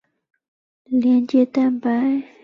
[0.85, 2.23] 连接蛋白。